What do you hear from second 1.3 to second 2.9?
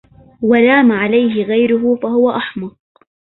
غيـره فهـو أحمـق